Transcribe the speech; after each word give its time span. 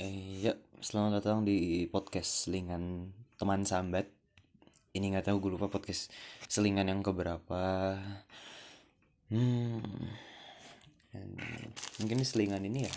Eh, 0.00 0.48
ya, 0.48 0.56
selamat 0.80 1.20
datang 1.20 1.44
di 1.44 1.84
podcast 1.84 2.48
selingan 2.48 3.12
teman 3.36 3.68
sambat. 3.68 4.08
Ini 4.96 5.12
nggak 5.12 5.28
tahu 5.28 5.36
gue 5.44 5.50
lupa 5.60 5.68
podcast 5.68 6.08
selingan 6.48 6.88
yang 6.88 7.04
keberapa. 7.04 8.00
Hmm, 9.28 9.84
mungkin 12.00 12.24
selingan 12.24 12.64
ini 12.64 12.88
ya 12.88 12.96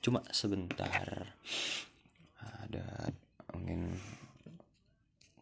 cuma 0.00 0.24
sebentar. 0.32 1.28
Ada 2.40 3.12
mungkin 3.52 3.92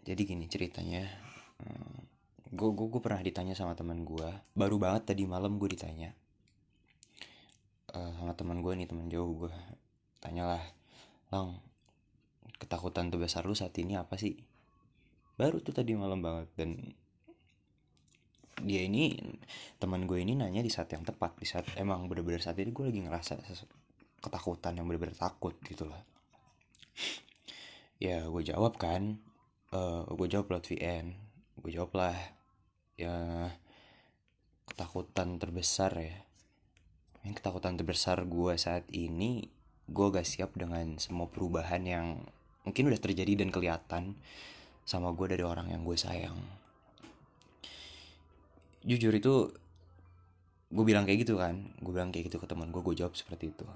jadi 0.02 0.18
gini 0.18 0.50
ceritanya. 0.50 1.06
Gue 2.50 2.74
gue 2.74 2.86
gue 2.90 2.98
pernah 2.98 3.22
ditanya 3.22 3.54
sama 3.54 3.78
teman 3.78 4.02
gue. 4.02 4.34
Baru 4.58 4.82
banget 4.82 5.14
tadi 5.14 5.30
malam 5.30 5.62
gue 5.62 5.78
ditanya 5.78 6.10
Eh, 7.94 8.12
sama 8.18 8.34
teman 8.34 8.66
gue 8.66 8.72
nih 8.74 8.90
teman 8.90 9.06
jauh 9.06 9.46
gue 9.46 9.54
tanyalah 10.26 10.62
lang 11.30 11.62
ketakutan 12.58 13.14
terbesar 13.14 13.46
lu 13.46 13.54
saat 13.54 13.74
ini 13.78 13.94
apa 13.94 14.18
sih? 14.18 14.34
Baru 15.38 15.62
tuh 15.62 15.70
tadi 15.70 15.94
malam 15.94 16.18
banget 16.18 16.50
dan 16.58 16.70
dia 18.66 18.82
ini 18.82 19.14
teman 19.78 20.08
gue 20.08 20.18
ini 20.18 20.34
nanya 20.34 20.64
di 20.64 20.72
saat 20.72 20.90
yang 20.90 21.04
tepat 21.04 21.36
di 21.38 21.46
saat 21.46 21.68
emang 21.76 22.08
bener-bener 22.10 22.40
saat 22.40 22.56
ini 22.58 22.72
gue 22.72 22.88
lagi 22.88 23.04
ngerasa 23.04 23.36
ketakutan 24.24 24.80
yang 24.80 24.88
bener-bener 24.88 25.12
takut 25.12 25.52
gitu 25.60 25.84
lah 25.84 26.00
ya 28.00 28.24
gue 28.24 28.42
jawab 28.42 28.80
kan 28.80 29.20
Eh 29.76 30.02
gue 30.08 30.26
jawab 30.30 30.46
lewat 30.56 30.72
VN 30.72 31.06
gue 31.60 31.70
jawab 31.74 31.92
lah 31.98 32.16
ya 32.96 33.12
ketakutan 34.66 35.40
terbesar 35.40 35.92
ya. 35.96 36.16
Yang 37.24 37.42
ketakutan 37.42 37.74
terbesar 37.74 38.22
gue 38.28 38.54
saat 38.60 38.86
ini 38.92 39.48
gue 39.86 40.06
gak 40.10 40.26
siap 40.26 40.50
dengan 40.58 40.98
semua 40.98 41.30
perubahan 41.30 41.82
yang 41.86 42.06
mungkin 42.66 42.90
udah 42.90 42.98
terjadi 42.98 43.46
dan 43.46 43.54
kelihatan 43.54 44.18
sama 44.82 45.14
gue 45.14 45.26
dari 45.30 45.46
orang 45.46 45.70
yang 45.70 45.86
gue 45.86 45.94
sayang. 45.94 46.38
Jujur 48.86 49.14
itu 49.14 49.50
gue 50.70 50.84
bilang 50.86 51.06
kayak 51.06 51.26
gitu 51.26 51.38
kan. 51.38 51.74
Gue 51.78 51.94
bilang 51.94 52.10
kayak 52.10 52.30
gitu 52.30 52.42
ke 52.42 52.46
teman 52.50 52.70
gue 52.74 52.82
gue 52.82 52.94
jawab 52.98 53.14
seperti 53.14 53.54
itu. 53.54 53.66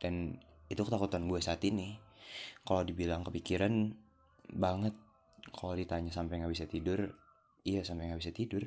Dan 0.00 0.36
itu 0.68 0.80
ketakutan 0.80 1.24
gue 1.28 1.40
saat 1.40 1.60
ini. 1.64 1.96
Kalau 2.64 2.84
dibilang 2.84 3.24
kepikiran 3.24 3.92
banget 4.52 4.92
kalau 5.56 5.78
ditanya 5.78 6.10
sampai 6.10 6.42
nggak 6.42 6.52
bisa 6.52 6.66
tidur 6.66 7.00
iya 7.64 7.80
sampai 7.84 8.12
nggak 8.12 8.20
bisa 8.20 8.32
tidur. 8.32 8.64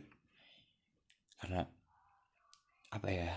Karena 1.37 1.61
apa 2.89 3.07
ya 3.13 3.29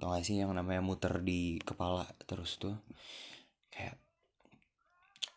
tau 0.00 0.16
gak 0.16 0.24
sih 0.24 0.40
yang 0.40 0.56
namanya 0.56 0.80
muter 0.80 1.20
di 1.20 1.60
kepala 1.60 2.08
terus 2.24 2.56
tuh? 2.56 2.74
Kayak 3.68 3.96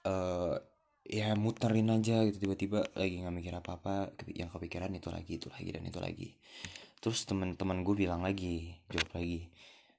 eh 0.08 0.58
ya 1.04 1.36
muterin 1.36 1.92
aja 1.92 2.24
gitu 2.28 2.48
tiba-tiba 2.48 2.88
lagi 2.96 3.20
nggak 3.20 3.36
mikir 3.36 3.54
apa-apa 3.60 4.16
yang 4.32 4.48
kepikiran 4.48 4.92
itu 4.96 5.12
lagi 5.12 5.32
itu 5.36 5.48
lagi 5.52 5.70
dan 5.76 5.84
itu 5.84 6.00
lagi. 6.00 6.30
Terus 7.04 7.28
teman-teman 7.28 7.84
gue 7.84 7.96
bilang 8.08 8.24
lagi 8.24 8.80
jawab 8.88 9.12
lagi 9.20 9.52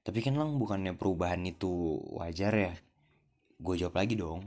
tapi 0.05 0.21
kan 0.21 0.37
lang 0.37 0.61
bukannya 0.61 0.93
perubahan 0.93 1.41
itu 1.49 1.97
wajar 2.13 2.53
ya? 2.53 2.73
Gue 3.57 3.73
jawab 3.81 3.97
lagi 3.97 4.13
dong 4.13 4.45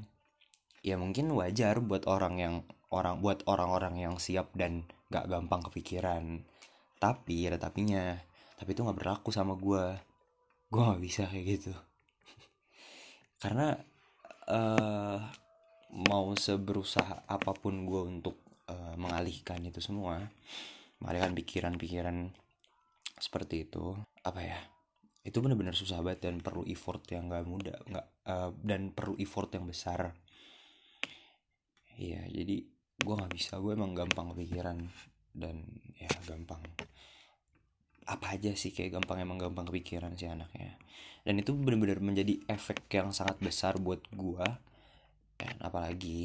ya 0.86 0.94
mungkin 0.94 1.34
wajar 1.34 1.82
buat 1.82 2.06
orang 2.06 2.34
yang 2.38 2.54
orang 2.94 3.18
buat 3.18 3.42
orang-orang 3.50 3.98
yang 3.98 4.14
siap 4.22 4.54
dan 4.54 4.86
gak 5.10 5.26
gampang 5.26 5.66
kepikiran. 5.66 6.46
Tapi 7.02 7.50
ada 7.50 7.58
tapinya. 7.58 8.14
Tapi 8.58 8.74
itu 8.74 8.82
nggak 8.86 8.98
berlaku 8.98 9.30
sama 9.34 9.54
gue 9.58 10.07
gue 10.68 10.82
nggak 10.84 11.02
bisa 11.02 11.22
kayak 11.28 11.46
gitu. 11.58 11.72
Karena 13.40 13.76
eh 14.48 15.20
mau 15.88 16.26
seberusaha 16.36 17.24
apa 17.24 17.52
pun 17.56 17.88
gue 17.88 18.02
untuk 18.04 18.36
eh, 18.68 18.94
mengalihkan 19.00 19.64
itu 19.64 19.80
semua 19.80 20.20
mengalihkan 21.00 21.32
pikiran-pikiran 21.32 22.16
seperti 23.18 23.66
itu 23.66 23.94
apa 24.26 24.40
ya 24.42 24.60
itu 25.24 25.38
benar-benar 25.44 25.74
susah 25.76 26.00
banget 26.00 26.30
dan 26.30 26.40
perlu 26.40 26.64
effort 26.68 27.02
yang 27.12 27.28
gak 27.28 27.44
mudah 27.48 27.76
nggak 27.88 28.06
eh, 28.28 28.50
dan 28.64 28.92
perlu 28.92 29.16
effort 29.20 29.48
yang 29.56 29.64
besar. 29.68 30.12
Iya 31.98 32.22
jadi 32.30 32.56
gue 32.98 33.14
nggak 33.14 33.34
bisa 33.34 33.58
gue 33.58 33.72
emang 33.74 33.94
gampang 33.96 34.34
kepikiran 34.34 34.78
dan 35.34 35.62
ya 35.98 36.10
gampang 36.26 36.62
apa 38.08 38.32
aja 38.32 38.56
sih 38.56 38.72
kayak 38.72 38.96
gampang 38.96 39.20
emang 39.20 39.36
gampang 39.36 39.68
kepikiran 39.68 40.16
sih 40.16 40.32
anaknya. 40.32 40.80
Dan 41.20 41.36
itu 41.36 41.52
benar-benar 41.52 42.00
menjadi 42.00 42.40
efek 42.48 42.88
yang 42.88 43.12
sangat 43.12 43.36
besar 43.44 43.76
buat 43.76 44.00
gua. 44.16 44.64
Dan 45.36 45.60
apalagi 45.60 46.24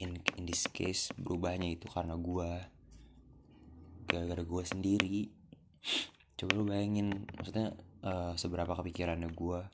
in 0.00 0.16
in 0.40 0.48
this 0.48 0.64
case 0.72 1.12
berubahnya 1.20 1.76
itu 1.76 1.84
karena 1.92 2.16
gua. 2.16 2.72
Gara-gara 4.08 4.40
gua 4.48 4.64
sendiri. 4.64 5.28
Coba 6.40 6.50
lu 6.56 6.64
bayangin 6.64 7.28
maksudnya 7.36 7.76
eh, 8.00 8.32
seberapa 8.40 8.72
kepikirannya 8.72 9.28
gua 9.36 9.68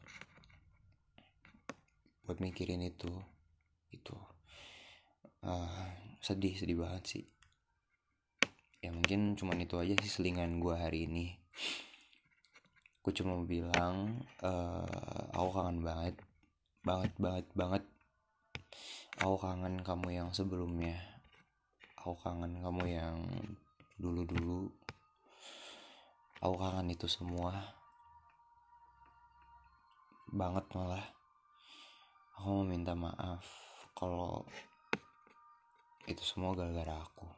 buat 2.26 2.42
mikirin 2.42 2.82
itu. 2.82 3.14
Itu. 3.94 4.18
Eh, 5.46 5.86
sedih 6.18 6.58
sedih 6.58 6.82
banget 6.82 7.04
sih 7.06 7.24
mungkin 9.08 9.40
cuman 9.40 9.64
itu 9.64 9.80
aja 9.80 9.96
sih 10.04 10.20
selingan 10.20 10.60
gue 10.60 10.76
hari 10.76 11.08
ini. 11.08 11.32
Gue 13.00 13.08
cuma 13.16 13.40
mau 13.40 13.48
bilang 13.48 14.20
eh 14.44 15.32
aku 15.32 15.48
kangen 15.48 15.80
banget 15.80 16.20
banget 16.84 17.16
banget 17.16 17.46
banget. 17.56 17.84
Aku 19.24 19.40
kangen 19.40 19.80
kamu 19.80 20.12
yang 20.12 20.28
sebelumnya. 20.36 21.00
Aku 21.96 22.20
kangen 22.20 22.60
kamu 22.60 22.84
yang 22.84 23.16
dulu 23.96 24.28
dulu 24.28 24.68
aku 26.44 26.54
kangen 26.60 26.92
itu 26.92 27.08
semua. 27.08 27.64
Banget 30.28 30.68
malah. 30.76 31.08
Aku 32.36 32.60
mau 32.60 32.68
minta 32.68 32.92
maaf 32.92 33.40
kalau 33.96 34.44
itu 36.04 36.20
semua 36.20 36.52
gara-gara 36.52 37.00
aku 37.00 37.37